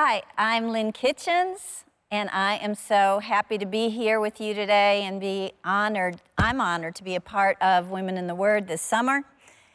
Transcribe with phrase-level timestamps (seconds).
[0.00, 5.02] Hi, I'm Lynn Kitchens, and I am so happy to be here with you today
[5.02, 6.22] and be honored.
[6.38, 9.24] I'm honored to be a part of Women in the Word this summer.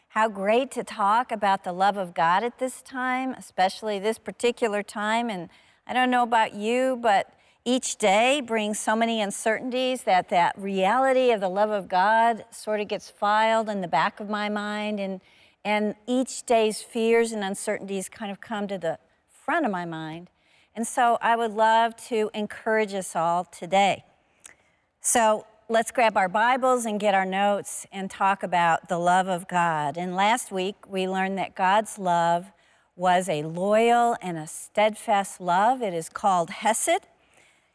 [0.08, 4.82] How great to talk about the love of God at this time, especially this particular
[4.82, 5.30] time.
[5.30, 5.50] And
[5.86, 7.34] I don't know about you, but
[7.66, 12.80] each day brings so many uncertainties that that reality of the love of God sort
[12.80, 15.02] of gets filed in the back of my mind.
[15.02, 15.20] And,
[15.66, 19.00] and each day's fears and uncertainties kind of come to the
[19.44, 20.30] front of my mind.
[20.74, 24.06] And so I would love to encourage us all today.
[25.02, 29.48] So let's grab our Bibles and get our notes and talk about the love of
[29.50, 29.98] God.
[29.98, 32.52] And last week we learned that God's love
[32.96, 35.82] was a loyal and a steadfast love.
[35.82, 37.08] It is called Hesed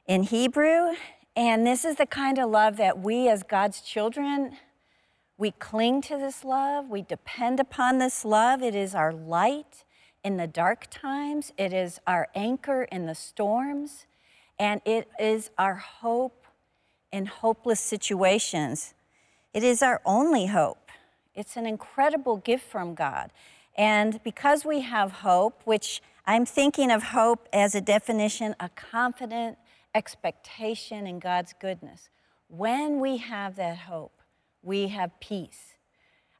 [0.06, 0.94] in Hebrew.
[1.36, 4.56] And this is the kind of love that we, as God's children,
[5.36, 6.88] we cling to this love.
[6.88, 8.62] We depend upon this love.
[8.62, 9.84] It is our light
[10.28, 14.04] in the dark times, it is our anchor in the storms,
[14.58, 16.44] and it is our hope
[17.10, 18.92] in hopeless situations.
[19.54, 20.90] It is our only hope.
[21.34, 23.30] It's an incredible gift from God.
[23.74, 29.56] And because we have hope, which I'm thinking of hope as a definition, a confident
[29.94, 32.10] expectation in God's goodness.
[32.48, 34.20] When we have that hope,
[34.62, 35.72] we have peace.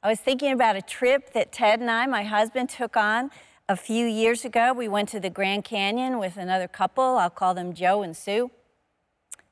[0.03, 3.31] I was thinking about a trip that Ted and I, my husband, took on
[3.69, 7.03] a few years ago, we went to the Grand Canyon with another couple.
[7.03, 8.49] I'll call them Joe and Sue.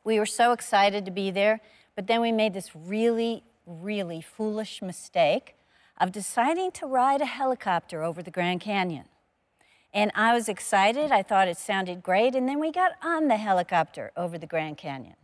[0.03, 1.61] We were so excited to be there,
[1.95, 5.53] but then we made this really, really foolish mistake
[6.01, 9.05] of deciding to ride a helicopter over the Grand Canyon.
[9.93, 11.11] And I was excited.
[11.11, 12.33] I thought it sounded great.
[12.33, 15.15] And then we got on the helicopter over the Grand Canyon.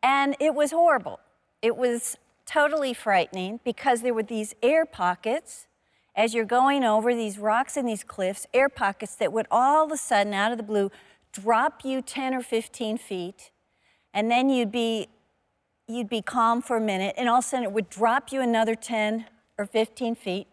[0.00, 1.18] And it was horrible.
[1.60, 5.66] It was totally frightening because there were these air pockets
[6.14, 9.92] as you're going over these rocks and these cliffs, air pockets that would all of
[9.92, 10.90] a sudden, out of the blue,
[11.32, 13.50] drop you 10 or 15 feet,
[14.12, 15.08] and then you'd be
[15.88, 18.40] you'd be calm for a minute, and all of a sudden it would drop you
[18.40, 19.26] another 10
[19.58, 20.46] or 15 feet.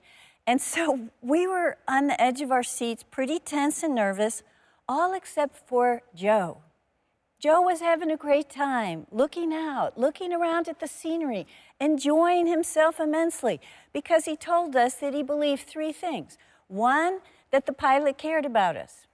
[0.48, 4.44] And so we were on the edge of our seats, pretty tense and nervous,
[4.88, 6.58] all except for Joe.
[7.40, 11.48] Joe was having a great time, looking out, looking around at the scenery,
[11.80, 13.60] enjoying himself immensely,
[13.94, 16.38] because he told us that he believed three things.
[16.68, 17.20] One,
[17.52, 19.08] that the pilot cared about us.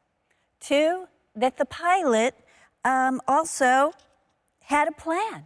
[0.59, 2.35] Two, that the pilot
[2.83, 3.93] um, also
[4.61, 5.45] had a plan.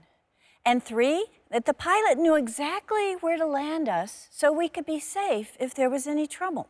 [0.66, 5.00] And three, that the pilot knew exactly where to land us so we could be
[5.00, 6.68] safe if there was any trouble.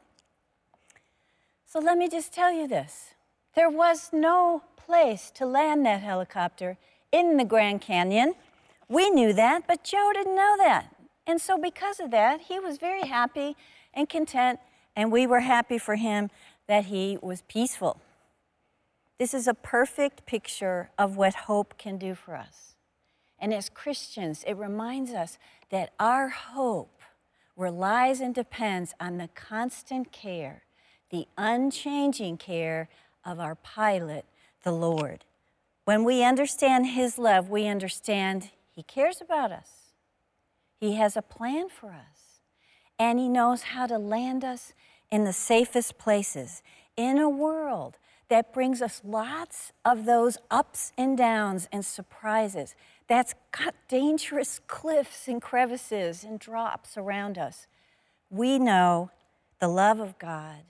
[1.65, 3.13] So let me just tell you this
[3.55, 6.77] there was no place to land that helicopter
[7.11, 8.35] in the Grand Canyon.
[8.89, 10.95] We knew that, but Joe didn't know that.
[11.27, 13.55] And so, because of that, he was very happy
[13.93, 14.59] and content,
[14.95, 16.31] and we were happy for him
[16.67, 18.01] that he was peaceful.
[19.19, 22.75] This is a perfect picture of what hope can do for us.
[23.37, 25.37] And as Christians, it reminds us
[25.69, 26.99] that our hope
[27.55, 30.63] relies and depends on the constant care,
[31.11, 32.89] the unchanging care
[33.25, 34.25] of our pilot,
[34.63, 35.25] the Lord.
[35.85, 39.91] When we understand His love, we understand He cares about us.
[40.79, 42.39] He has a plan for us.
[42.97, 44.71] And He knows how to land us
[45.11, 46.63] in the safest places
[46.95, 47.97] in a world
[48.29, 52.73] that brings us lots of those ups and downs and surprises.
[53.09, 57.67] That's got dangerous cliffs and crevices and drops around us.
[58.29, 59.11] We know
[59.59, 60.63] the love of God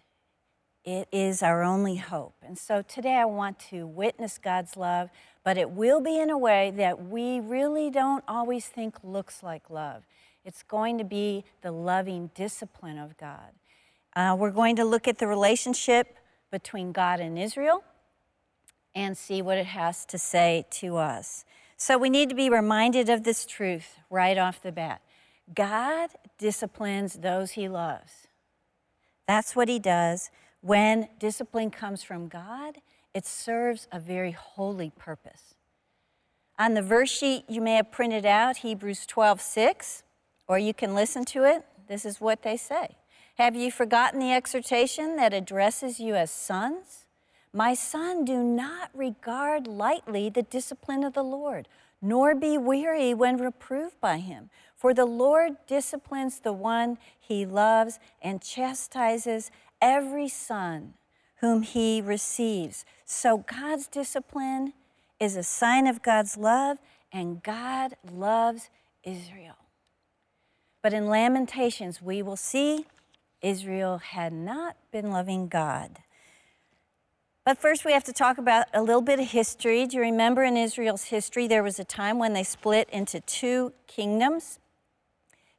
[0.85, 2.35] it is our only hope.
[2.41, 5.09] And so today I want to witness God's love,
[5.49, 9.67] but it will be in a way that we really don't always think looks like
[9.71, 10.03] love.
[10.45, 13.49] It's going to be the loving discipline of God.
[14.15, 16.17] Uh, we're going to look at the relationship
[16.51, 17.83] between God and Israel
[18.93, 21.45] and see what it has to say to us.
[21.77, 25.01] So we need to be reminded of this truth right off the bat.
[25.55, 28.27] God disciplines those he loves.
[29.27, 30.29] That's what he does.
[30.61, 32.81] When discipline comes from God,
[33.13, 35.55] it serves a very holy purpose.
[36.57, 40.03] On the verse sheet you may have printed out, Hebrews 12, 6,
[40.47, 41.65] or you can listen to it.
[41.87, 42.97] This is what they say.
[43.35, 47.05] Have you forgotten the exhortation that addresses you as sons?
[47.53, 51.67] My son, do not regard lightly the discipline of the Lord,
[52.01, 54.49] nor be weary when reproved by him.
[54.75, 59.49] For the Lord disciplines the one he loves and chastises
[59.81, 60.93] every son
[61.41, 62.85] whom he receives.
[63.05, 64.73] So God's discipline
[65.19, 66.77] is a sign of God's love,
[67.11, 68.69] and God loves
[69.03, 69.55] Israel.
[70.81, 72.85] But in Lamentations, we will see
[73.41, 75.99] Israel had not been loving God.
[77.45, 79.87] But first, we have to talk about a little bit of history.
[79.87, 83.73] Do you remember in Israel's history, there was a time when they split into two
[83.87, 84.59] kingdoms?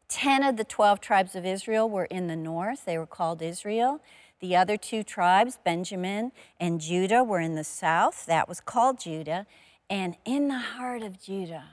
[0.08, 4.00] Ten of the 12 tribes of Israel were in the north, they were called Israel.
[4.40, 9.46] The other two tribes, Benjamin and Judah, were in the south, that was called Judah.
[9.88, 11.64] And in the heart of Judah,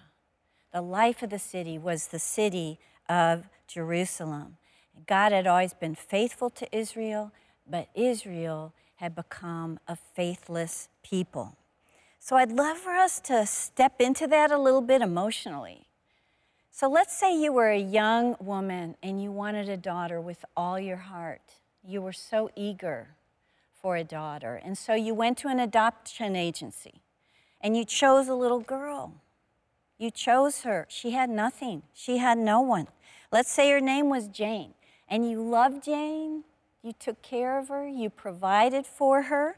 [0.74, 4.58] the life of the city was the city of Jerusalem.
[5.06, 7.32] God had always been faithful to Israel,
[7.70, 11.56] but Israel had become a faithless people.
[12.20, 15.88] So I'd love for us to step into that a little bit emotionally.
[16.72, 20.80] So let's say you were a young woman and you wanted a daughter with all
[20.80, 21.42] your heart.
[21.88, 23.10] You were so eager
[23.82, 24.60] for a daughter.
[24.64, 27.02] And so you went to an adoption agency
[27.62, 29.14] and you chose a little girl.
[29.98, 30.86] You chose her.
[30.90, 32.88] She had nothing, she had no one.
[33.32, 34.74] Let's say her name was Jane
[35.10, 36.44] and you loved Jane
[36.88, 39.58] you took care of her, you provided for her,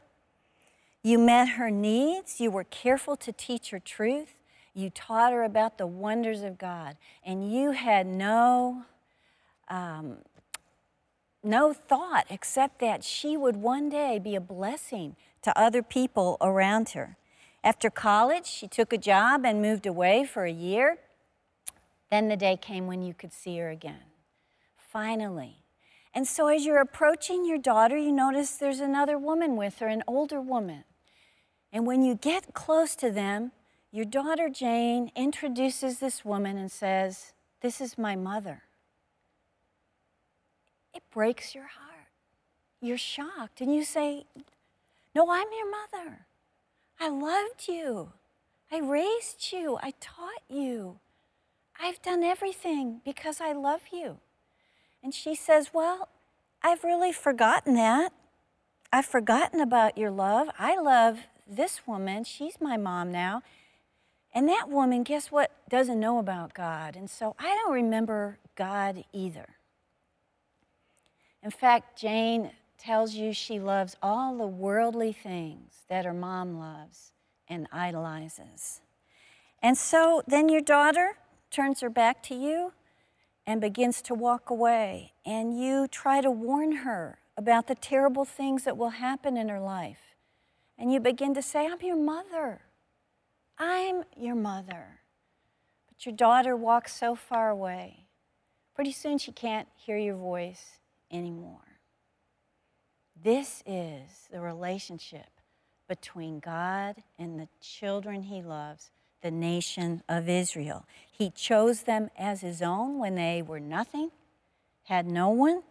[1.02, 4.34] you met her needs, you were careful to teach her truth,
[4.74, 8.84] you taught her about the wonders of God, and you had no.
[9.68, 10.16] Um,
[11.42, 16.90] no thought except that she would one day be a blessing to other people around
[16.90, 17.16] her.
[17.62, 20.98] After college, she took a job and moved away for a year.
[22.10, 24.04] Then the day came when you could see her again.
[24.76, 25.60] Finally,
[26.12, 30.02] and so as you're approaching your daughter, you notice there's another woman with her, an
[30.06, 30.84] older woman.
[31.72, 33.52] And when you get close to them,
[33.92, 38.62] your daughter Jane introduces this woman and says, This is my mother.
[40.94, 42.08] It breaks your heart.
[42.80, 44.24] You're shocked and you say,
[45.14, 46.26] No, I'm your mother.
[46.98, 48.12] I loved you.
[48.72, 49.78] I raised you.
[49.82, 50.98] I taught you.
[51.80, 54.18] I've done everything because I love you.
[55.02, 56.08] And she says, Well,
[56.62, 58.12] I've really forgotten that.
[58.92, 60.48] I've forgotten about your love.
[60.58, 62.24] I love this woman.
[62.24, 63.42] She's my mom now.
[64.32, 66.96] And that woman, guess what, doesn't know about God.
[66.96, 69.56] And so I don't remember God either.
[71.42, 77.12] In fact, Jane tells you she loves all the worldly things that her mom loves
[77.48, 78.80] and idolizes.
[79.62, 81.18] And so then your daughter
[81.50, 82.72] turns her back to you
[83.46, 88.64] and begins to walk away, and you try to warn her about the terrible things
[88.64, 90.14] that will happen in her life,
[90.78, 92.60] and you begin to say, I'm your mother.
[93.58, 95.00] I'm your mother.
[95.88, 98.06] But your daughter walks so far away.
[98.74, 100.79] Pretty soon she can't hear your voice
[101.10, 101.60] anymore.
[103.22, 105.28] This is the relationship
[105.88, 108.90] between God and the children he loves
[109.22, 110.86] the nation of Israel.
[111.10, 114.10] He chose them as his own when they were nothing,
[114.84, 115.62] had no one.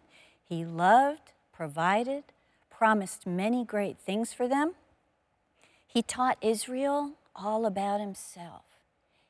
[0.48, 2.24] He loved, provided,
[2.70, 4.74] promised many great things for them.
[5.86, 8.62] He taught Israel all about himself.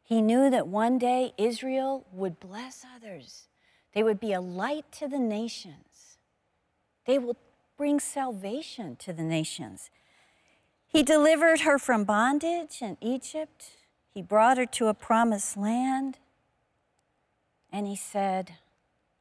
[0.03, 3.49] He knew that one day Israel would bless others.
[3.95, 5.90] They would be a light to the nations.
[7.07, 7.37] They will
[7.77, 9.91] bring salvation to the nations.
[10.87, 13.71] He delivered her from bondage in Egypt
[14.13, 16.19] he brought her to a promised land
[17.73, 18.55] and he said,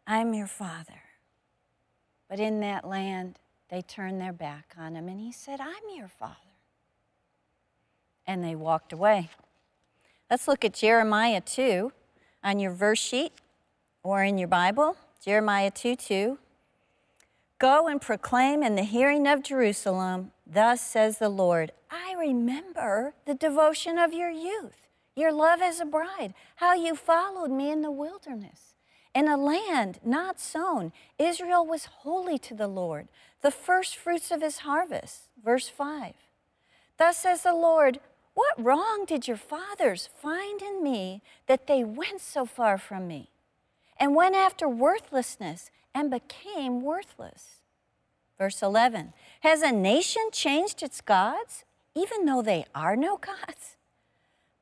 [0.07, 1.03] I'm your father.
[2.27, 3.37] But in that land,
[3.69, 6.35] they turned their back on him and he said, I'm your father.
[8.25, 9.29] And they walked away.
[10.29, 11.91] Let's look at Jeremiah 2
[12.43, 13.33] on your verse sheet
[14.03, 14.95] or in your Bible.
[15.23, 16.39] Jeremiah 2 2.
[17.59, 23.35] Go and proclaim in the hearing of Jerusalem, thus says the Lord, I remember the
[23.35, 27.91] devotion of your youth, your love as a bride, how you followed me in the
[27.91, 28.75] wilderness.
[29.13, 33.09] In a land not sown, Israel was holy to the Lord,
[33.41, 35.23] the first fruits of his harvest.
[35.43, 36.13] Verse 5.
[36.97, 37.99] Thus says the Lord,
[38.35, 43.31] What wrong did your fathers find in me that they went so far from me
[43.99, 47.61] and went after worthlessness and became worthless?
[48.37, 51.65] Verse 11 Has a nation changed its gods,
[51.95, 53.75] even though they are no gods?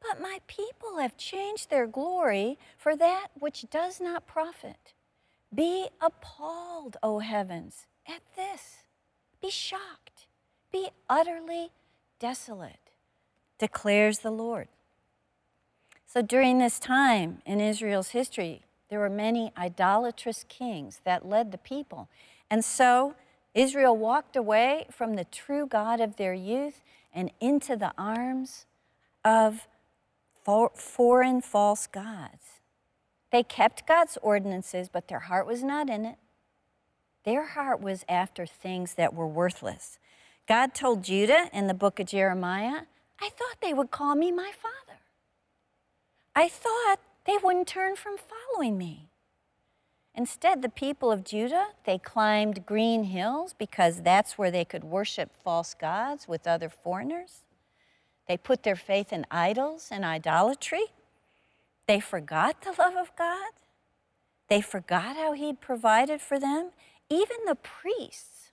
[0.01, 4.93] But my people have changed their glory for that which does not profit.
[5.53, 8.83] Be appalled, O heavens, at this.
[9.41, 10.27] Be shocked.
[10.71, 11.71] Be utterly
[12.19, 12.91] desolate,
[13.57, 14.67] declares the Lord.
[16.05, 21.57] So during this time in Israel's history, there were many idolatrous kings that led the
[21.57, 22.09] people.
[22.49, 23.15] And so
[23.53, 26.81] Israel walked away from the true God of their youth
[27.13, 28.65] and into the arms
[29.25, 29.67] of
[30.75, 32.61] foreign false gods.
[33.31, 36.15] They kept God's ordinances, but their heart was not in it.
[37.25, 39.99] Their heart was after things that were worthless.
[40.47, 42.83] God told Judah in the book of Jeremiah,
[43.19, 44.99] I thought they would call me my father.
[46.33, 49.09] I thought they wouldn't turn from following me.
[50.15, 55.29] Instead, the people of Judah, they climbed green hills because that's where they could worship
[55.43, 57.43] false gods with other foreigners.
[58.27, 60.85] They put their faith in idols and idolatry.
[61.87, 63.51] They forgot the love of God.
[64.49, 66.71] They forgot how He'd provided for them.
[67.09, 68.51] Even the priests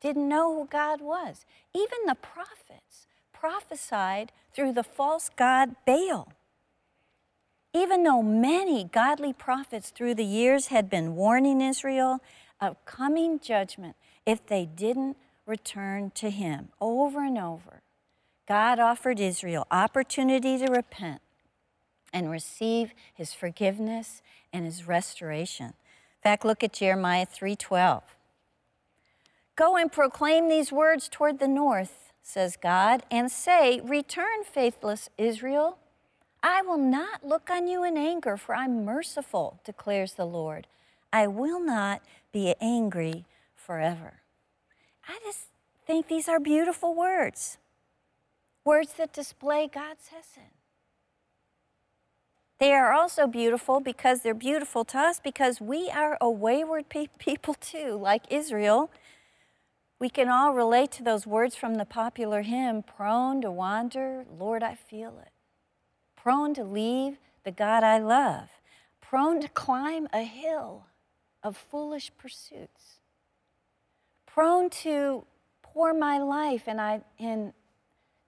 [0.00, 1.44] didn't know who God was.
[1.74, 6.32] Even the prophets prophesied through the false god Baal.
[7.72, 12.18] Even though many godly prophets through the years had been warning Israel
[12.60, 13.96] of coming judgment
[14.26, 17.82] if they didn't return to Him over and over,
[18.48, 21.20] God offered Israel opportunity to repent
[22.12, 24.20] and receive His forgiveness
[24.52, 25.66] and His restoration.
[25.66, 28.02] In fact, look at Jeremiah 3:12.
[29.54, 35.78] Go and proclaim these words toward the north, says God, and say, Return, faithless Israel.
[36.42, 40.66] I will not look on you in anger, for I'm merciful, declares the Lord.
[41.12, 44.22] I will not be angry forever.
[45.06, 45.48] I just
[45.86, 47.58] think these are beautiful words,
[48.64, 50.54] words that display God's essence.
[52.58, 57.06] They are also beautiful because they're beautiful to us because we are a wayward pe-
[57.18, 58.90] people too, like Israel.
[59.98, 64.62] We can all relate to those words from the popular hymn, prone to wander, Lord,
[64.62, 65.32] I feel it
[66.22, 68.48] prone to leave the God I love,
[69.00, 70.86] prone to climb a hill
[71.42, 73.00] of foolish pursuits,
[74.26, 75.24] prone to
[75.62, 77.52] pour my life and I and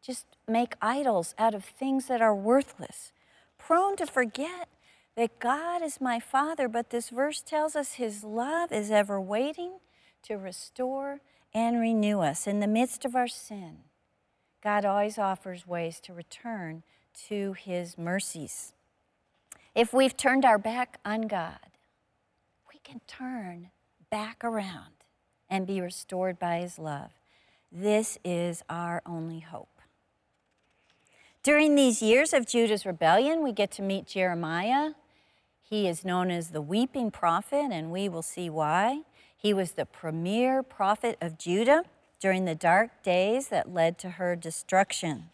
[0.02, 3.12] just make idols out of things that are worthless,
[3.58, 4.68] prone to forget
[5.16, 9.78] that God is my Father, but this verse tells us His love is ever waiting
[10.22, 11.20] to restore
[11.52, 13.78] and renew us in the midst of our sin.
[14.62, 16.84] God always offers ways to return
[17.28, 18.72] to his mercies.
[19.74, 21.58] If we've turned our back on God,
[22.72, 23.70] we can turn
[24.10, 24.92] back around
[25.50, 27.10] and be restored by his love.
[27.72, 29.68] This is our only hope.
[31.42, 34.90] During these years of Judah's rebellion, we get to meet Jeremiah.
[35.60, 39.00] He is known as the weeping prophet, and we will see why.
[39.36, 41.82] He was the premier prophet of Judah
[42.22, 45.24] during the dark days that led to her destruction.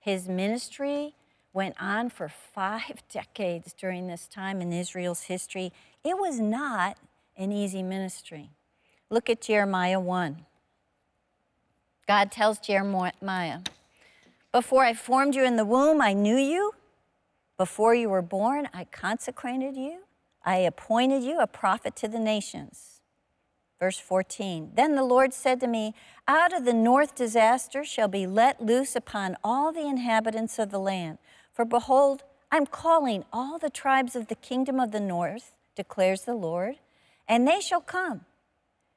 [0.00, 1.14] His ministry
[1.52, 5.72] went on for five decades during this time in Israel's history.
[6.02, 6.96] It was not
[7.36, 8.48] an easy ministry.
[9.10, 10.46] Look at Jeremiah 1.
[12.06, 13.60] God tells Jeremiah,
[14.50, 16.72] Before I formed you in the womb, I knew you.
[17.58, 19.98] Before you were born, I consecrated you.
[20.46, 22.97] I appointed you a prophet to the nations.
[23.78, 25.94] Verse 14 Then the Lord said to me,
[26.26, 30.80] Out of the north disaster shall be let loose upon all the inhabitants of the
[30.80, 31.18] land.
[31.52, 36.34] For behold, I'm calling all the tribes of the kingdom of the north, declares the
[36.34, 36.76] Lord,
[37.28, 38.22] and they shall come.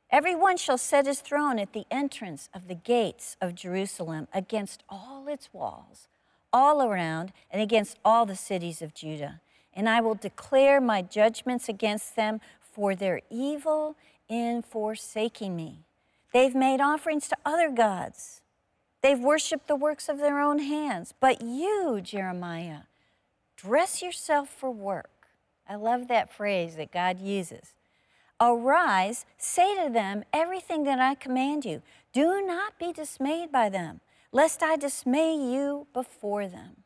[0.10, 4.84] Every one shall set his throne at the entrance of the gates of Jerusalem against
[4.90, 6.10] all its walls,
[6.52, 9.40] all around, and against all the cities of Judah.
[9.74, 13.96] And I will declare my judgments against them for their evil
[14.32, 15.80] in forsaking me.
[16.34, 18.42] They've made offerings to other gods.
[19.04, 21.14] They've worshiped the works of their own hands.
[21.20, 22.84] But you, Jeremiah,
[23.58, 25.10] dress yourself for work.
[25.68, 27.74] I love that phrase that God uses.
[28.40, 31.82] Arise, say to them everything that I command you.
[32.14, 34.00] Do not be dismayed by them,
[34.32, 36.84] lest I dismay you before them.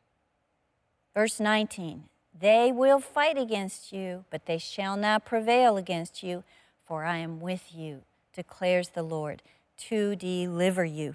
[1.14, 2.04] Verse 19
[2.38, 6.44] They will fight against you, but they shall not prevail against you
[6.86, 8.02] for I am with you,
[8.32, 9.42] declares the Lord,
[9.88, 11.14] to deliver you.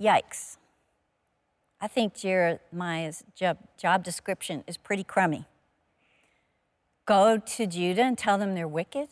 [0.00, 0.56] Yikes.
[1.80, 5.46] I think Jeremiah's job, job description is pretty crummy.
[7.06, 9.08] Go to Judah and tell them they're wicked.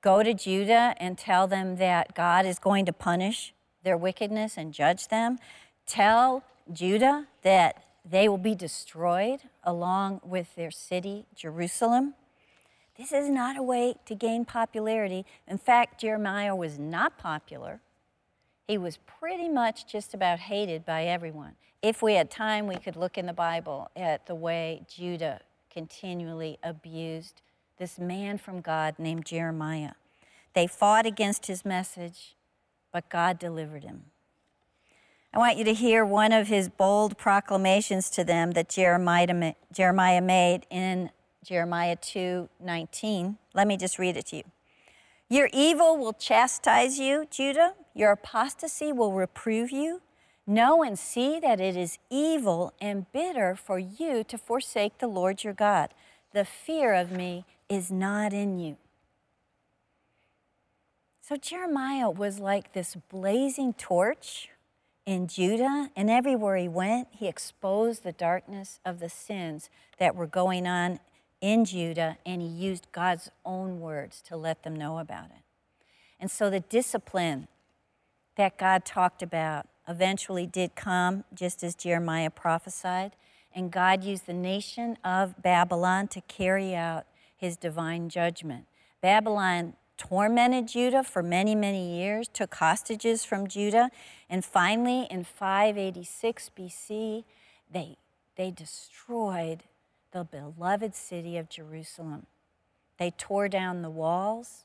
[0.00, 4.72] Go to Judah and tell them that God is going to punish their wickedness and
[4.72, 5.38] judge them.
[5.86, 12.14] Tell Judah that they will be destroyed along with their city, Jerusalem.
[12.96, 15.24] This is not a way to gain popularity.
[15.48, 17.80] In fact, Jeremiah was not popular.
[18.68, 21.56] He was pretty much just about hated by everyone.
[21.80, 26.58] If we had time, we could look in the Bible at the way Judah continually
[26.62, 27.40] abused
[27.78, 29.92] this man from God named Jeremiah.
[30.54, 32.36] They fought against his message,
[32.92, 34.04] but God delivered him.
[35.34, 40.66] I want you to hear one of his bold proclamations to them that Jeremiah, made
[40.70, 41.10] in
[41.44, 43.38] Jeremiah 2 19.
[43.54, 44.44] Let me just read it to you.
[45.28, 47.74] Your evil will chastise you, Judah.
[47.94, 50.02] your apostasy will reprove you.
[50.46, 55.44] Know and see that it is evil and bitter for you to forsake the Lord
[55.44, 55.94] your God.
[56.32, 58.76] The fear of me is not in you.
[61.20, 64.48] So Jeremiah was like this blazing torch
[65.06, 70.26] in Judah, and everywhere he went, he exposed the darkness of the sins that were
[70.26, 71.00] going on
[71.42, 75.42] in Judah, and he used God's own words to let them know about it.
[76.18, 77.48] And so the discipline
[78.36, 83.16] that God talked about eventually did come, just as Jeremiah prophesied,
[83.54, 87.04] and God used the nation of Babylon to carry out
[87.36, 88.66] his divine judgment.
[89.02, 93.90] Babylon tormented Judah for many, many years, took hostages from Judah,
[94.30, 97.24] and finally in 586 BC,
[97.70, 97.96] they,
[98.36, 99.64] they destroyed
[100.12, 102.26] the beloved city of Jerusalem.
[102.98, 104.64] They tore down the walls,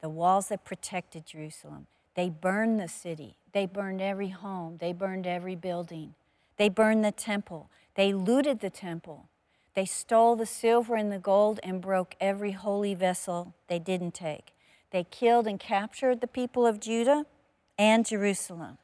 [0.00, 1.86] the walls that protected Jerusalem.
[2.14, 3.36] They burned the city.
[3.52, 4.78] They burned every home.
[4.80, 6.14] They burned every building.
[6.56, 7.70] They burned the temple.
[7.94, 9.28] They looted the temple.
[9.74, 14.52] They stole the silver and the gold and broke every holy vessel they didn't take.
[14.90, 17.24] They killed and captured the people of Judah
[17.78, 18.78] and Jerusalem.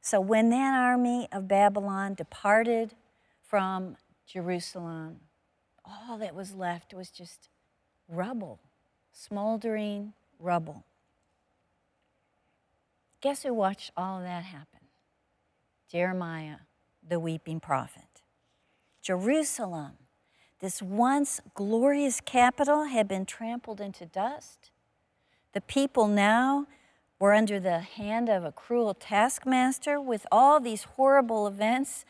[0.00, 2.94] So when that army of Babylon departed
[3.42, 3.96] from
[4.32, 5.20] Jerusalem,
[5.84, 7.48] all that was left was just
[8.08, 8.60] rubble,
[9.12, 10.84] smoldering rubble.
[13.20, 14.80] Guess who watched all of that happen?
[15.90, 16.56] Jeremiah,
[17.06, 18.22] the weeping prophet.
[19.02, 19.98] Jerusalem
[20.62, 24.70] this once glorious capital had been trampled into dust.
[25.54, 26.68] The people now
[27.18, 32.04] were under the hand of a cruel taskmaster with all these horrible events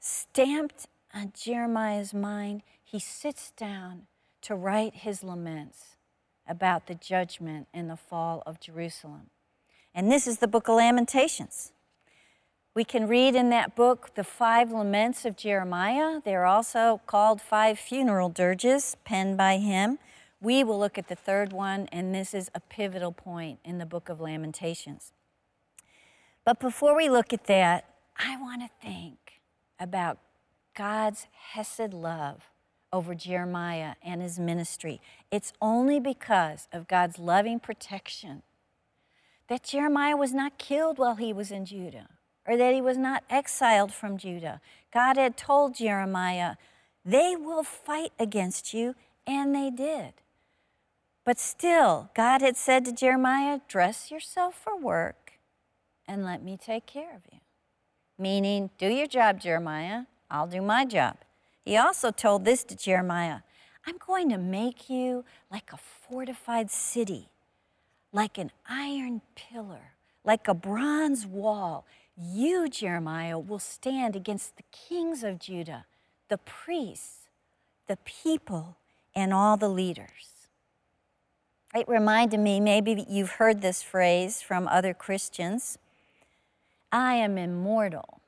[0.00, 2.62] stamped on Jeremiah's mind.
[2.84, 4.02] He sits down
[4.42, 5.96] to write his laments
[6.46, 9.30] about the judgment and the fall of Jerusalem.
[9.94, 11.72] And this is the book of Lamentations.
[12.74, 16.20] We can read in that book the five laments of Jeremiah.
[16.24, 19.98] They're also called five funeral dirges penned by him.
[20.40, 23.86] We will look at the third one, and this is a pivotal point in the
[23.86, 25.12] book of Lamentations.
[26.44, 27.84] But before we look at that,
[28.16, 29.18] I want to think
[29.80, 30.18] about
[30.78, 32.50] God's Hesed love
[32.92, 35.00] over Jeremiah and his ministry.
[35.28, 38.42] It's only because of God's loving protection
[39.48, 42.10] that Jeremiah was not killed while he was in Judah
[42.46, 44.60] or that he was not exiled from Judah.
[44.94, 46.54] God had told Jeremiah,
[47.04, 48.94] they will fight against you,
[49.26, 50.14] and they did.
[51.24, 55.32] But still, God had said to Jeremiah, dress yourself for work
[56.06, 57.40] and let me take care of you.
[58.16, 61.16] Meaning, do your job, Jeremiah, I'll do my job.
[61.64, 63.40] He also told this to Jeremiah
[63.86, 67.30] I'm going to make you like a fortified city,
[68.12, 69.92] like an iron pillar,
[70.24, 71.86] like a bronze wall.
[72.16, 75.86] You, Jeremiah, will stand against the kings of Judah,
[76.28, 77.28] the priests,
[77.86, 78.76] the people,
[79.14, 80.48] and all the leaders.
[81.74, 85.78] It reminded me, maybe you've heard this phrase from other Christians
[86.90, 88.20] I am immortal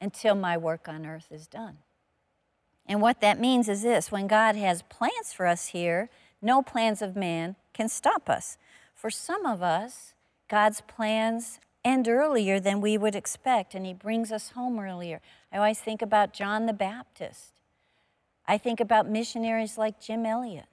[0.00, 1.78] until my work on earth is done.
[2.86, 6.08] And what that means is this when God has plans for us here,
[6.42, 8.56] no plans of man can stop us.
[8.94, 10.14] For some of us,
[10.48, 15.20] God's plans end earlier than we would expect, and he brings us home earlier.
[15.52, 17.52] I always think about John the Baptist.
[18.46, 20.66] I think about missionaries like Jim Elliot.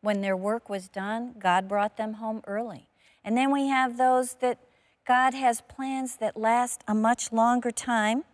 [0.00, 2.88] When their work was done, God brought them home early.
[3.22, 4.58] And then we have those that
[5.06, 8.24] God has plans that last a much longer time,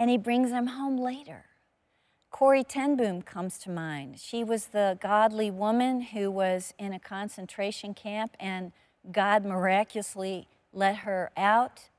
[0.00, 1.44] and he brings them home later.
[2.30, 4.18] Corrie ten Boom comes to mind.
[4.18, 8.72] She was the godly woman who was in a concentration camp and
[9.12, 11.90] God miraculously let her out,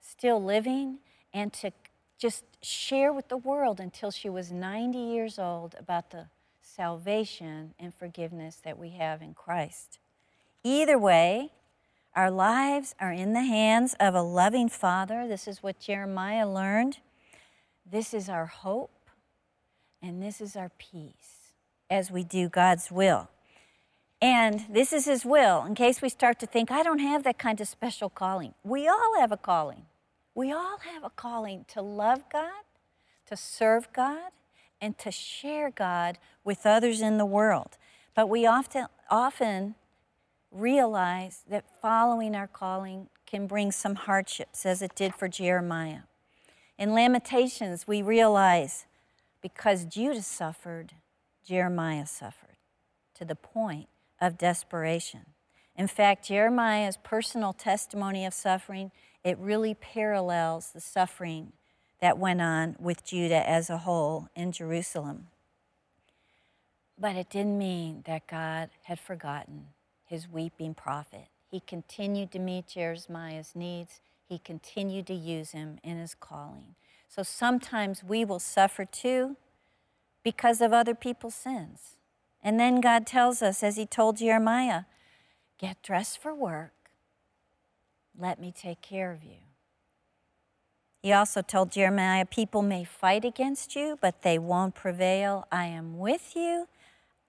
[0.00, 0.98] still living,
[1.34, 1.72] and to
[2.16, 6.26] just share with the world until she was 90 years old about the
[6.62, 9.98] salvation and forgiveness that we have in Christ.
[10.62, 11.50] Either way,
[12.14, 15.26] our lives are in the hands of a loving Father.
[15.26, 16.98] This is what Jeremiah learned.
[17.88, 19.10] This is our hope,
[20.02, 21.52] and this is our peace
[21.88, 23.30] as we do God's will.
[24.20, 27.38] And this is His will, in case we start to think, I don't have that
[27.38, 28.54] kind of special calling.
[28.64, 29.86] We all have a calling.
[30.34, 32.64] We all have a calling to love God,
[33.26, 34.30] to serve God,
[34.80, 37.78] and to share God with others in the world.
[38.14, 39.76] But we often, often
[40.50, 46.00] realize that following our calling can bring some hardships, as it did for Jeremiah.
[46.78, 48.86] In Lamentations, we realize
[49.40, 50.92] because Judah suffered,
[51.46, 52.56] Jeremiah suffered
[53.14, 53.88] to the point
[54.20, 55.26] of desperation.
[55.76, 58.92] In fact, Jeremiah's personal testimony of suffering,
[59.24, 61.52] it really parallels the suffering
[62.00, 65.28] that went on with Judah as a whole in Jerusalem.
[66.98, 69.68] But it didn't mean that God had forgotten
[70.04, 71.28] his weeping prophet.
[71.50, 74.00] He continued to meet Jeremiah's needs.
[74.28, 76.74] He continued to use him in his calling.
[77.08, 79.36] So sometimes we will suffer too
[80.22, 81.96] because of other people's sins.
[82.42, 84.82] And then God tells us, as he told Jeremiah,
[85.58, 86.72] get dressed for work.
[88.18, 89.38] Let me take care of you.
[91.02, 95.46] He also told Jeremiah, People may fight against you, but they won't prevail.
[95.52, 96.66] I am with you.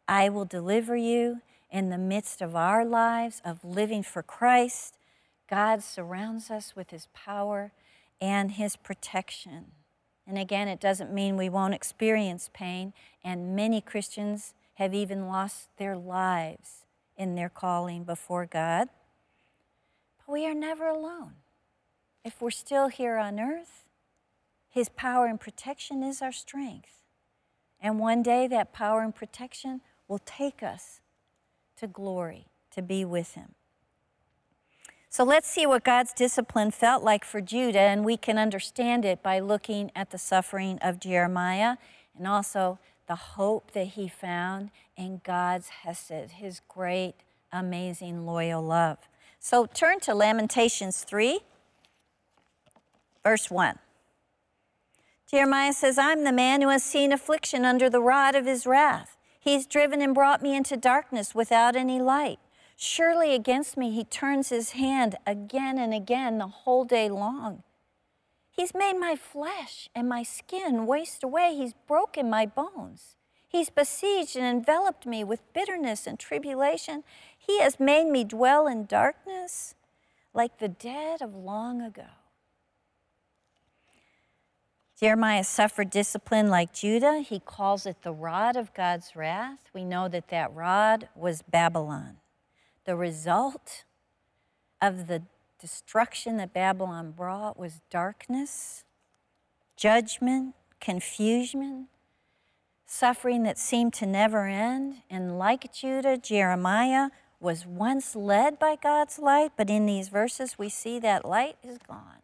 [0.08, 4.97] I will deliver you in the midst of our lives of living for Christ.
[5.50, 7.72] God surrounds us with his power
[8.20, 9.72] and his protection.
[10.28, 15.70] And again, it doesn't mean we won't experience pain, and many Christians have even lost
[15.78, 18.90] their lives in their calling before God.
[20.18, 21.34] But we are never alone.
[22.26, 23.86] If we're still here on earth,
[24.70, 27.04] his power and protection is our strength.
[27.80, 31.00] And one day that power and protection will take us
[31.78, 33.56] to glory to be with him.
[35.10, 39.24] So let's see what God's discipline felt like for Judah, and we can understand it
[39.24, 41.78] by looking at the suffering of Jeremiah
[42.18, 47.16] and also the hope that he found in God's Hesed, his great,
[47.52, 48.98] amazing, loyal love.
[49.40, 51.40] So turn to Lamentations 3,
[53.24, 53.80] verse 1.
[55.30, 59.18] Jeremiah says, I'm the man who has seen affliction under the rod of his wrath.
[59.40, 62.40] He's driven and brought me into darkness without any light.
[62.80, 67.64] Surely against me he turns his hand again and again the whole day long.
[68.52, 71.56] He's made my flesh and my skin waste away.
[71.56, 73.16] He's broken my bones.
[73.50, 77.04] He's besieged and enveloped me with bitterness and tribulation.
[77.36, 79.74] He has made me dwell in darkness
[80.36, 82.10] like the dead of long ago.
[85.00, 87.20] Jeremiah suffered discipline like Judah.
[87.20, 89.60] He calls it the rod of God's wrath.
[89.74, 92.18] We know that that rod was Babylon.
[92.88, 93.84] The result
[94.82, 95.24] of the
[95.60, 98.86] destruction that Babylon brought was darkness,
[99.76, 101.90] judgment, confusion,
[102.86, 105.02] suffering that seemed to never end.
[105.10, 107.10] And like Judah, Jeremiah
[107.42, 111.80] was once led by God's light, but in these verses we see that light is
[111.86, 112.22] gone.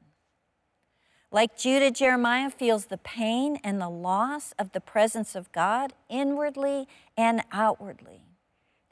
[1.29, 6.87] Like Judah, Jeremiah feels the pain and the loss of the presence of God inwardly
[7.17, 8.22] and outwardly.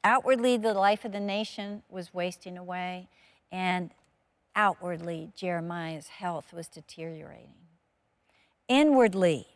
[0.04, 3.08] Outwardly, the life of the nation was wasting away,
[3.52, 3.92] and
[4.56, 7.54] outwardly, Jeremiah's health was deteriorating.
[8.68, 9.48] Inwardly,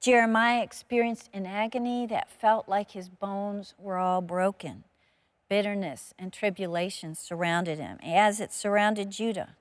[0.00, 4.84] Jeremiah experienced an agony that felt like his bones were all broken.
[5.48, 9.56] Bitterness and tribulation surrounded him, as it surrounded Judah.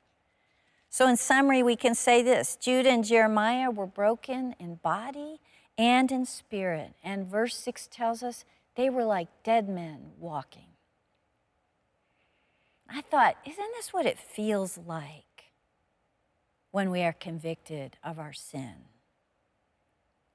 [0.89, 5.39] So, in summary, we can say this Judah and Jeremiah were broken in body
[5.77, 6.93] and in spirit.
[7.03, 10.67] And verse 6 tells us they were like dead men walking.
[12.89, 15.51] I thought, isn't this what it feels like
[16.71, 18.85] when we are convicted of our sin?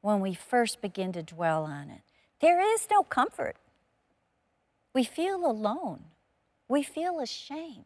[0.00, 2.02] When we first begin to dwell on it,
[2.40, 3.56] there is no comfort.
[4.94, 6.04] We feel alone,
[6.68, 7.84] we feel ashamed.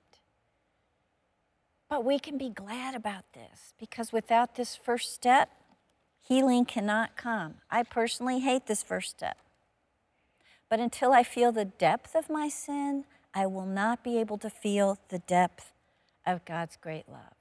[1.89, 5.51] But we can be glad about this because without this first step,
[6.23, 7.57] healing cannot come.
[7.71, 9.37] I personally hate this first step.
[10.73, 13.05] But until I feel the depth of my sin,
[13.35, 15.71] I will not be able to feel the depth
[16.25, 17.35] of God's great love.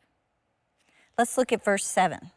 [1.18, 2.32] Let's look at verse 7.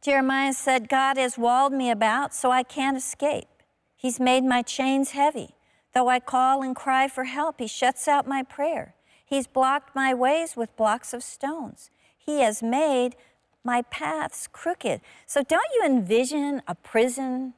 [0.00, 3.48] Jeremiah said, God has walled me about so I can't escape.
[3.94, 5.56] He's made my chains heavy.
[5.92, 8.94] Though I call and cry for help, he shuts out my prayer.
[9.26, 11.90] He's blocked my ways with blocks of stones.
[12.16, 13.14] He has made
[13.62, 15.02] my paths crooked.
[15.26, 17.52] So, don't you envision a prison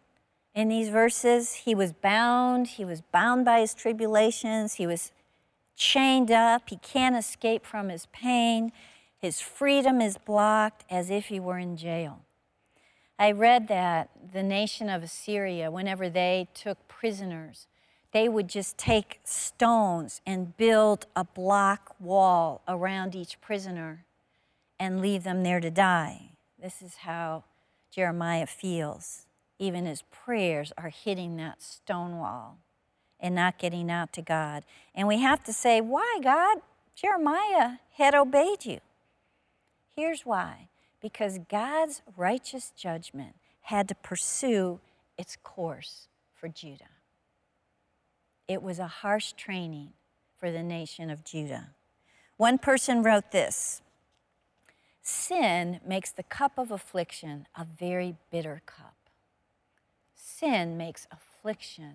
[0.58, 1.54] in these verses?
[1.54, 5.12] He was bound, he was bound by his tribulations, he was
[5.76, 8.72] chained up, he can't escape from his pain.
[9.16, 12.24] His freedom is blocked as if he were in jail.
[13.20, 17.68] I read that the nation of Assyria, whenever they took prisoners,
[18.12, 24.04] they would just take stones and build a block wall around each prisoner
[24.80, 26.30] and leave them there to die.
[26.60, 27.44] This is how
[27.92, 29.27] Jeremiah feels.
[29.58, 32.58] Even his prayers are hitting that stone wall
[33.20, 34.64] and not getting out to God.
[34.94, 36.58] And we have to say, Why, God?
[36.94, 38.80] Jeremiah had obeyed you.
[39.94, 40.68] Here's why
[41.00, 44.80] because God's righteous judgment had to pursue
[45.16, 46.90] its course for Judah.
[48.48, 49.92] it was a harsh training
[50.38, 51.70] for the nation of Judah.
[52.36, 53.82] One person wrote this
[55.02, 58.94] Sin makes the cup of affliction a very bitter cup.
[60.38, 61.94] Sin makes affliction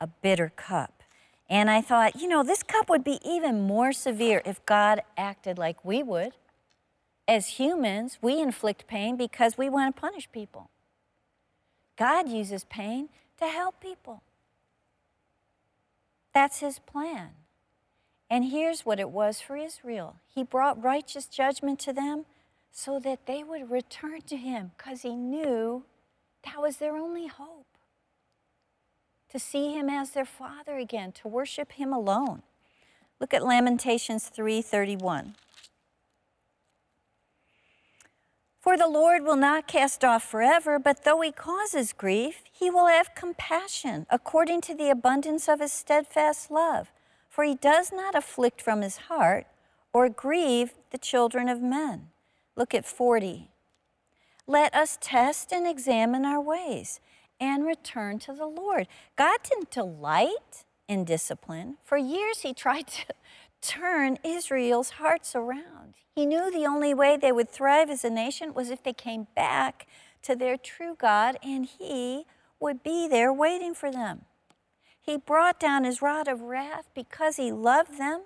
[0.00, 1.02] a bitter cup.
[1.50, 5.58] And I thought, you know, this cup would be even more severe if God acted
[5.58, 6.32] like we would.
[7.28, 10.70] As humans, we inflict pain because we want to punish people.
[11.98, 14.22] God uses pain to help people.
[16.32, 17.30] That's his plan.
[18.30, 22.24] And here's what it was for Israel He brought righteous judgment to them
[22.72, 25.84] so that they would return to him because he knew
[26.44, 27.66] that was their only hope
[29.34, 32.42] to see him as their father again, to worship him alone.
[33.18, 35.34] Look at Lamentations 3:31.
[38.60, 42.86] For the Lord will not cast off forever, but though he causes grief, he will
[42.86, 46.92] have compassion according to the abundance of his steadfast love.
[47.28, 49.48] For he does not afflict from his heart
[49.92, 52.12] or grieve the children of men.
[52.54, 53.50] Look at 40.
[54.46, 57.00] Let us test and examine our ways
[57.44, 58.88] and return to the Lord.
[59.16, 61.76] God didn't delight in discipline.
[61.84, 63.04] For years, he tried to
[63.60, 65.94] turn Israel's hearts around.
[66.14, 69.26] He knew the only way they would thrive as a nation was if they came
[69.36, 69.86] back
[70.22, 72.24] to their true God, and He
[72.58, 74.22] would be there waiting for them.
[74.98, 78.22] He brought down His rod of wrath because He loved them.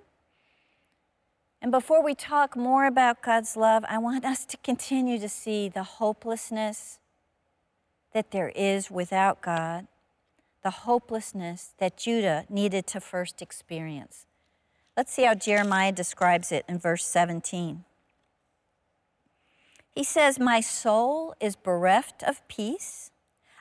[1.61, 5.69] And before we talk more about God's love, I want us to continue to see
[5.69, 7.01] the hopelessness
[8.19, 9.87] that there is without God,
[10.65, 14.27] the hopelessness that Judah needed to first experience.
[14.97, 17.85] Let's see how Jeremiah describes it in verse 17.
[19.95, 23.13] He says, My soul is bereft of peace.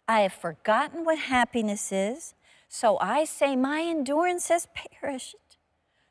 [0.08, 2.34] I have forgotten what happiness is.
[2.68, 5.36] So I say, My endurance has perished.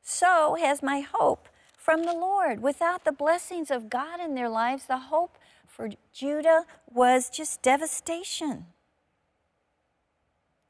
[0.02, 2.62] So has my hope from the Lord.
[2.62, 5.37] Without the blessings of God in their lives, the hope
[5.76, 8.64] for Judah was just devastation.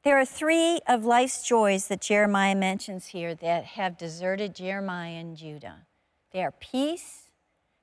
[0.03, 5.37] There are three of life's joys that Jeremiah mentions here that have deserted Jeremiah and
[5.37, 5.85] Judah.
[6.33, 7.29] They are peace,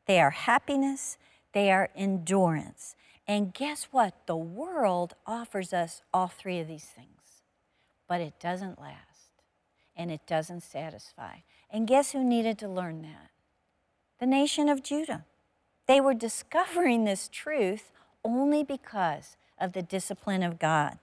[0.05, 1.17] they are happiness,
[1.55, 2.95] they are endurance.
[3.27, 4.27] And guess what?
[4.27, 7.43] The world offers us all three of these things,
[8.07, 9.33] but it doesn't last
[9.97, 11.37] and it doesn't satisfy.
[11.71, 13.31] And guess who needed to learn that?
[14.21, 15.25] The nation of Judah.
[15.87, 17.93] They were discovering this truth
[18.25, 20.99] only because of the discipline of God.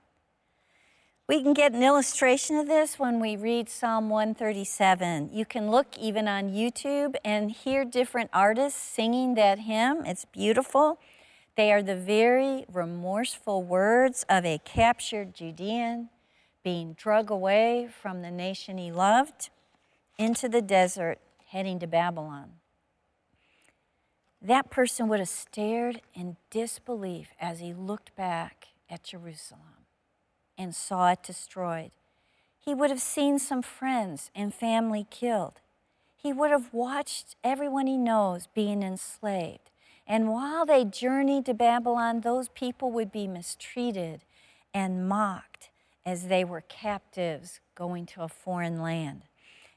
[1.27, 5.29] We can get an illustration of this when we read Psalm 137.
[5.31, 10.03] You can look even on YouTube and hear different artists singing that hymn.
[10.05, 10.99] It's beautiful.
[11.55, 16.09] They are the very remorseful words of a captured Judean
[16.63, 19.49] being drug away from the nation he loved
[20.17, 22.60] into the desert, heading to Babylon.
[24.41, 29.85] That person would have stared in disbelief as he looked back at Jerusalem
[30.57, 31.91] and saw it destroyed.
[32.59, 35.61] He would have seen some friends and family killed.
[36.15, 39.69] He would have watched everyone he knows being enslaved.
[40.07, 44.25] And while they journeyed to Babylon, those people would be mistreated
[44.73, 45.69] and mocked
[46.05, 49.23] as they were captives going to a foreign land.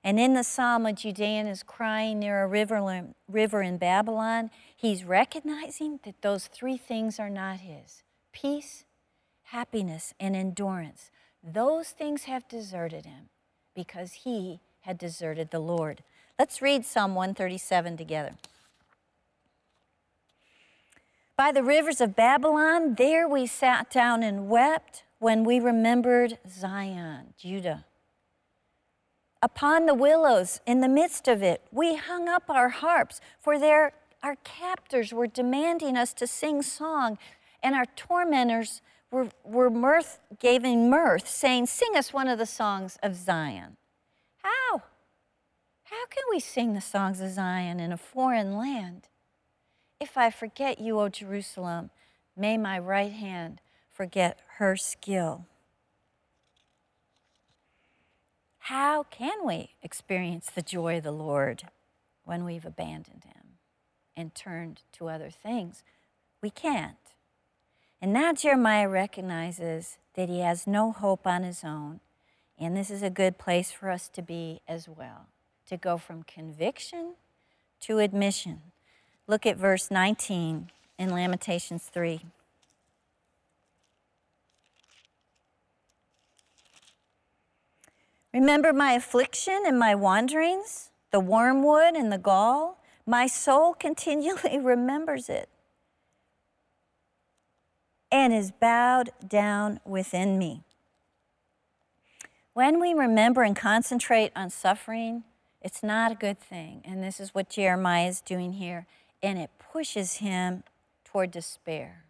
[0.06, 4.50] And in the psalm, a Judean is crying near a river, river in Babylon.
[4.76, 8.84] He's recognizing that those three things are not his peace,
[9.44, 11.10] happiness, and endurance.
[11.42, 13.30] Those things have deserted him
[13.74, 16.02] because he had deserted the Lord.
[16.38, 18.32] Let's read Psalm 137 together.
[21.36, 27.34] By the rivers of Babylon, there we sat down and wept when we remembered Zion,
[27.38, 27.86] Judah.
[29.44, 33.92] Upon the willows, in the midst of it, we hung up our harps, for there
[34.22, 37.18] our captors were demanding us to sing song,
[37.62, 38.80] and our tormentors
[39.10, 43.76] were, were mirth, giving mirth, saying, Sing us one of the songs of Zion.
[44.38, 44.82] How?
[45.82, 49.08] How can we sing the songs of Zion in a foreign land?
[50.00, 51.90] If I forget you, O Jerusalem,
[52.34, 53.60] may my right hand
[53.92, 55.44] forget her skill.
[58.68, 61.64] How can we experience the joy of the Lord
[62.24, 63.58] when we've abandoned Him
[64.16, 65.84] and turned to other things?
[66.40, 66.96] We can't.
[68.00, 72.00] And now Jeremiah recognizes that he has no hope on his own.
[72.58, 75.26] And this is a good place for us to be as well,
[75.68, 77.16] to go from conviction
[77.80, 78.62] to admission.
[79.26, 82.22] Look at verse 19 in Lamentations 3.
[88.34, 92.82] Remember my affliction and my wanderings, the wormwood and the gall?
[93.06, 95.48] My soul continually remembers it
[98.10, 100.64] and is bowed down within me.
[102.54, 105.22] When we remember and concentrate on suffering,
[105.62, 106.82] it's not a good thing.
[106.84, 108.86] And this is what Jeremiah is doing here.
[109.22, 110.64] And it pushes him
[111.04, 112.04] toward despair.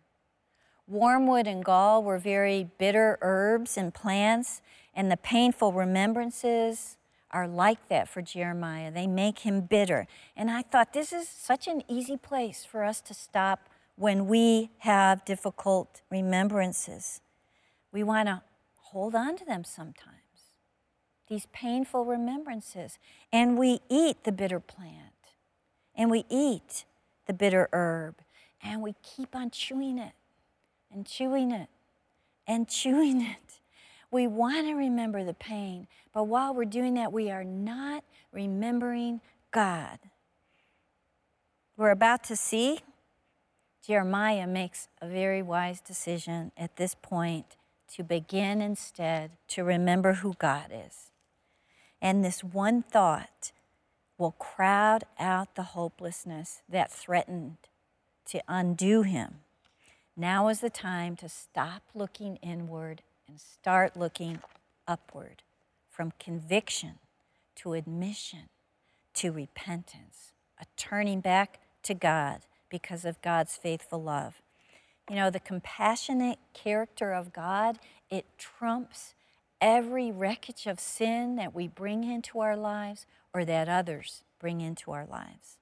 [0.86, 4.60] Wormwood and gall were very bitter herbs and plants,
[4.94, 6.98] and the painful remembrances
[7.30, 8.90] are like that for Jeremiah.
[8.90, 10.06] They make him bitter.
[10.36, 14.70] And I thought this is such an easy place for us to stop when we
[14.78, 17.20] have difficult remembrances.
[17.90, 18.42] We want to
[18.76, 20.52] hold on to them sometimes,
[21.28, 22.98] these painful remembrances.
[23.32, 25.32] And we eat the bitter plant,
[25.96, 26.84] and we eat
[27.26, 28.16] the bitter herb,
[28.62, 30.12] and we keep on chewing it
[30.94, 31.68] and chewing it
[32.46, 33.60] and chewing it.
[34.10, 39.20] We want to remember the pain, but while we're doing that, we are not remembering
[39.50, 39.98] God.
[41.76, 42.80] We're about to see
[43.84, 47.56] Jeremiah makes a very wise decision at this point
[47.94, 51.10] to begin instead to remember who God is.
[52.00, 53.52] And this one thought
[54.16, 57.56] will crowd out the hopelessness that threatened
[58.26, 59.40] to undo him.
[60.16, 64.40] Now is the time to stop looking inward and start looking
[64.86, 65.42] upward
[65.90, 67.00] from conviction
[67.56, 68.48] to admission
[69.14, 74.40] to repentance, a turning back to God because of God's faithful love.
[75.08, 77.78] You know, the compassionate character of God,
[78.10, 79.14] it trumps
[79.60, 84.92] every wreckage of sin that we bring into our lives or that others bring into
[84.92, 85.58] our lives.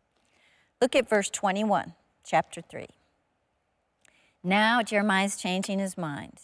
[0.80, 2.86] Look at verse 21, chapter 3.
[4.44, 6.40] Now Jeremiah is changing his mind.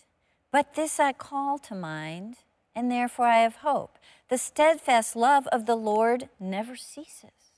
[0.52, 2.37] But this I call to mind,
[2.74, 3.98] and therefore I have hope.
[4.28, 7.52] The steadfast love of the Lord never ceases,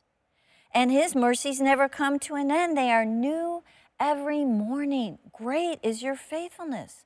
[0.74, 2.76] and his mercies never come to an end.
[2.76, 3.62] They are new
[3.98, 5.18] every morning.
[5.32, 7.04] Great is your faithfulness.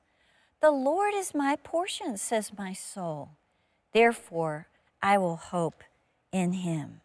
[0.61, 3.31] The Lord is my portion, says my soul.
[3.93, 4.67] Therefore,
[5.01, 5.83] I will hope
[6.31, 7.01] in him.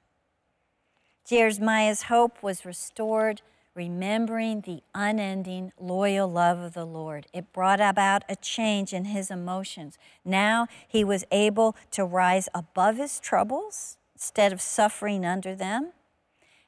[1.29, 3.43] Jeremiah's hope was restored
[3.75, 7.27] remembering the unending, loyal love of the Lord.
[7.33, 9.99] It brought about a change in his emotions.
[10.25, 15.93] Now he was able to rise above his troubles instead of suffering under them.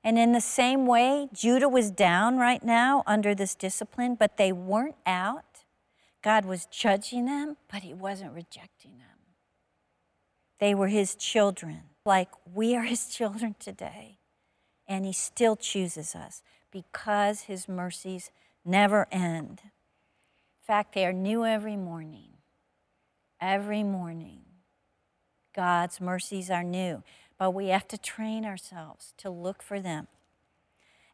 [0.04, 4.52] And in the same way, Judah was down right now under this discipline, but they
[4.52, 5.64] weren't out.
[6.22, 9.08] God was judging them, but he wasn't rejecting them.
[10.58, 14.18] They were his children, like we are his children today.
[14.88, 18.32] And he still chooses us because his mercies
[18.64, 19.60] never end.
[19.64, 22.30] In fact, they are new every morning.
[23.40, 24.40] Every morning.
[25.54, 27.02] God's mercies are new,
[27.38, 30.08] but we have to train ourselves to look for them.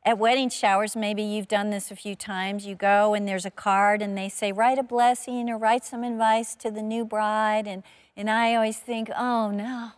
[0.05, 2.65] At wedding showers, maybe you've done this a few times.
[2.65, 6.05] You go and there's a card and they say, write a blessing or write some
[6.05, 7.67] advice to the new bride.
[7.67, 7.83] And,
[8.17, 9.91] and I always think, oh no,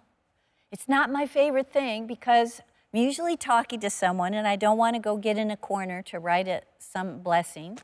[0.72, 2.60] it's not my favorite thing because
[2.92, 6.02] I'm usually talking to someone and I don't want to go get in a corner
[6.02, 7.78] to write it some blessing,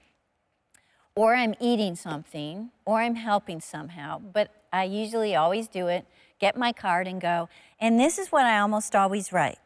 [1.14, 6.06] or I'm eating something, or I'm helping somehow, but I usually always do it,
[6.40, 7.48] get my card and go.
[7.80, 9.58] And this is what I almost always write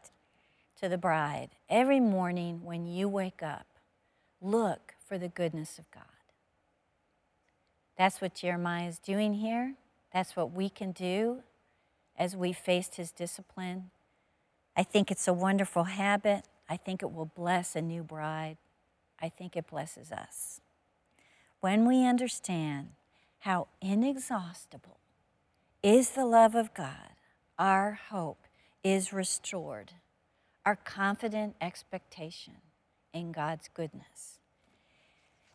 [0.79, 3.65] to the bride every morning when you wake up,
[4.41, 6.03] look for the goodness of God.
[7.97, 9.73] That's what Jeremiah is doing here.
[10.13, 11.41] That's what we can do
[12.17, 13.89] as we faced his discipline
[14.75, 16.45] I think it's a wonderful habit.
[16.69, 18.57] I think it will bless a new bride.
[19.21, 20.61] I think it blesses us.
[21.59, 22.89] When we understand
[23.39, 24.97] how inexhaustible
[25.83, 27.15] is the love of God,
[27.59, 28.45] our hope
[28.83, 29.91] is restored,
[30.65, 32.55] our confident expectation
[33.13, 34.39] in God's goodness.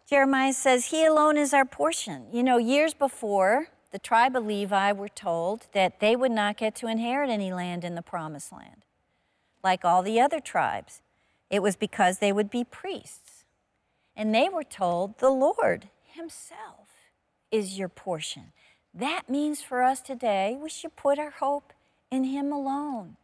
[0.09, 2.27] Jeremiah says, He alone is our portion.
[2.33, 6.77] You know, years before, the tribe of Levi were told that they would not get
[6.77, 8.86] to inherit any land in the promised land
[9.67, 11.03] like all the other tribes.
[11.51, 13.45] It was because they would be priests.
[14.15, 16.89] And they were told, the Lord Himself
[17.51, 18.53] is your portion.
[18.95, 21.73] That means for us today, we should put our hope
[22.13, 23.17] in Him alone.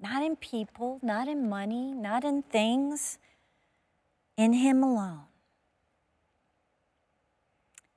[0.00, 3.18] Not in people, not in money, not in things,
[4.38, 5.29] in Him alone.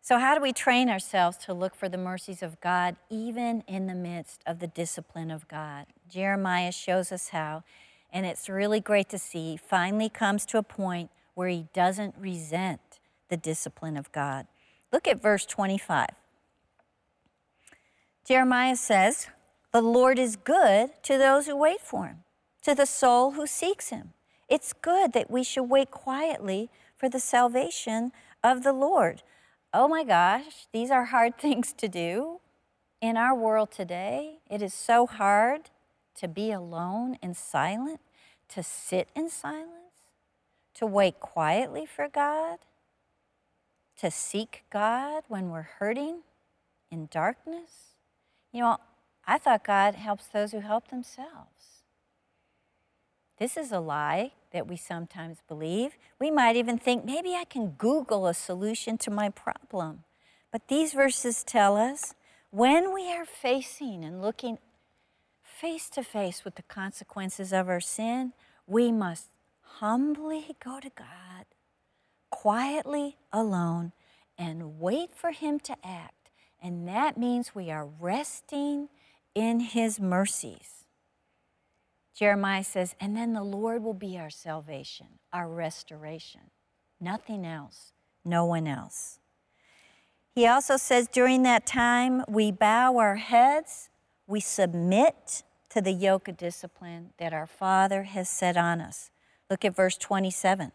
[0.05, 3.87] So, how do we train ourselves to look for the mercies of God even in
[3.87, 5.85] the midst of the discipline of God?
[6.09, 7.63] Jeremiah shows us how,
[8.11, 9.51] and it's really great to see.
[9.51, 12.99] He finally comes to a point where he doesn't resent
[13.29, 14.45] the discipline of God.
[14.91, 16.09] Look at verse 25.
[18.27, 19.29] Jeremiah says,
[19.71, 22.25] The Lord is good to those who wait for him,
[22.63, 24.11] to the soul who seeks him.
[24.49, 28.11] It's good that we should wait quietly for the salvation
[28.43, 29.23] of the Lord.
[29.75, 32.39] Oh my gosh, these are hard things to do
[33.01, 34.37] in our world today.
[34.49, 35.71] It is so hard
[36.15, 37.99] to be alone and silent,
[38.49, 40.11] to sit in silence,
[40.75, 42.59] to wait quietly for God,
[43.97, 46.19] to seek God when we're hurting
[46.91, 47.95] in darkness.
[48.51, 48.77] You know,
[49.25, 51.81] I thought God helps those who help themselves.
[53.39, 55.97] This is a lie that we sometimes believe.
[56.19, 60.03] We might even think maybe I can Google a solution to my problem.
[60.51, 62.13] But these verses tell us
[62.51, 64.59] when we are facing and looking
[65.43, 68.33] face to face with the consequences of our sin,
[68.67, 69.29] we must
[69.79, 71.45] humbly go to God,
[72.29, 73.91] quietly alone,
[74.37, 76.29] and wait for Him to act.
[76.61, 78.89] And that means we are resting
[79.33, 80.82] in His mercies.
[82.15, 86.51] Jeremiah says, and then the Lord will be our salvation, our restoration.
[87.01, 87.91] Nothing else,
[88.23, 89.19] no one else.
[90.35, 93.89] He also says, during that time, we bow our heads,
[94.27, 99.09] we submit to the yoke of discipline that our Father has set on us.
[99.49, 100.71] Look at verse 27.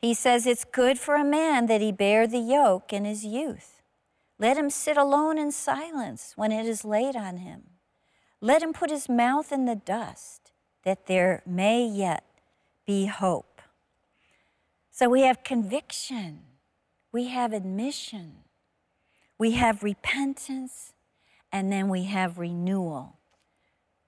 [0.00, 3.82] He says, It's good for a man that he bear the yoke in his youth.
[4.38, 7.73] Let him sit alone in silence when it is laid on him.
[8.44, 12.24] Let him put his mouth in the dust, that there may yet
[12.86, 13.62] be hope.
[14.90, 16.40] So we have conviction,
[17.10, 18.34] we have admission,
[19.38, 20.92] we have repentance,
[21.50, 23.16] and then we have renewal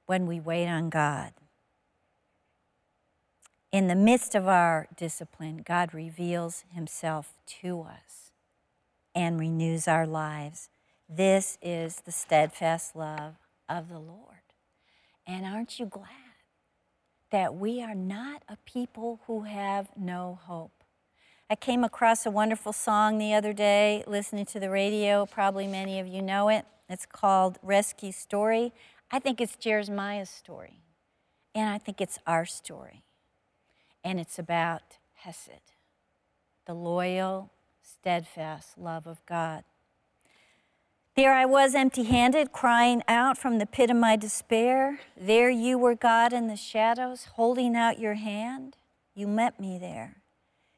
[0.05, 1.33] when we wait on God.
[3.73, 7.33] In the midst of our discipline, God reveals himself
[7.63, 8.33] to us
[9.15, 10.69] and renews our lives.
[11.09, 13.37] This is the steadfast love
[13.69, 14.37] of the Lord.
[15.27, 16.09] And aren't you glad
[17.31, 20.85] that we are not a people who have no hope?
[21.49, 25.27] I came across a wonderful song the other day listening to the radio.
[25.27, 26.65] Probably many of you know it.
[26.89, 28.73] It's called Rescue Story.
[29.11, 30.81] I think it's Jeremiah's story.
[31.55, 33.03] And I think it's our story.
[34.05, 35.73] And it's about Hesed,
[36.67, 37.51] the loyal,
[37.81, 39.65] steadfast love of God.
[41.17, 45.01] There I was empty handed, crying out from the pit of my despair.
[45.19, 48.77] There you were, God, in the shadows, holding out your hand.
[49.15, 50.19] You met me there.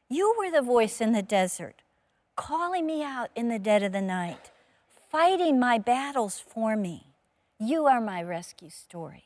[0.09, 1.83] You were the voice in the desert,
[2.37, 4.53] calling me out in the dead of the night,
[5.11, 7.09] fighting my battles for me.
[7.59, 9.25] You are my rescue story.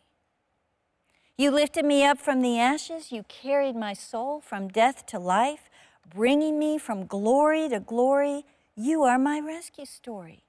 [1.36, 3.12] You lifted me up from the ashes.
[3.12, 5.68] You carried my soul from death to life,
[6.08, 8.46] bringing me from glory to glory.
[8.74, 10.44] You are my rescue story.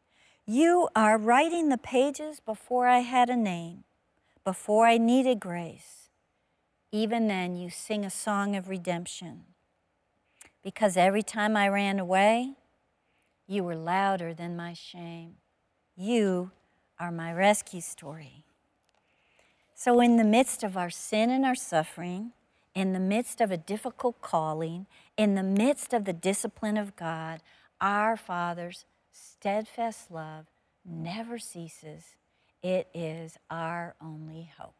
[0.46, 3.86] You are writing the pages before I had a name,
[4.44, 6.10] before I needed grace.
[6.92, 9.46] Even then, you sing a song of redemption.
[10.62, 12.56] Because every time I ran away,
[13.48, 15.36] you were louder than my shame.
[15.96, 16.52] You
[17.00, 18.44] are my rescue story.
[19.74, 22.34] So, in the midst of our sin and our suffering,
[22.76, 27.42] in the midst of a difficult calling, in the midst of the discipline of God,
[27.80, 30.48] our Father's steadfast love
[30.84, 32.04] never ceases.
[32.62, 34.76] It is our only hope.